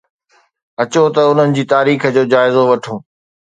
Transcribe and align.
اچو 0.81 1.03
ته 1.13 1.21
انهن 1.29 1.49
جي 1.55 1.63
تاريخ 1.73 2.01
جو 2.15 2.23
جائزو 2.33 2.63
وٺون 2.69 2.97